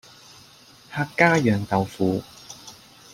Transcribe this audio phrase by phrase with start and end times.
[0.91, 2.23] 客家釀豆腐